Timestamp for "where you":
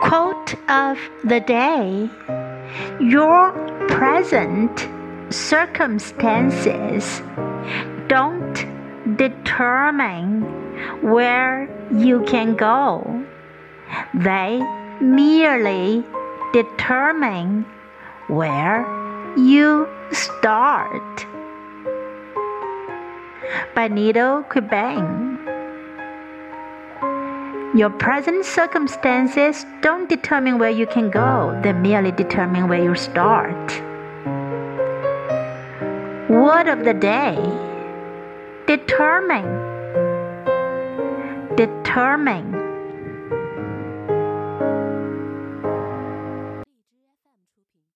11.02-12.22, 18.28-19.86, 30.58-30.86, 32.68-32.94